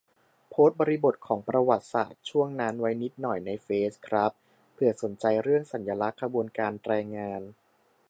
[0.49, 4.31] โพสต์บริบทของประวัติศาสตร์ช่วงนั้นไว้นิดหน่อยในเฟซครับ
[4.73, 7.41] เผื่อสนใจ เรื่องสัญลักษณ์ขบวนการแรงงาน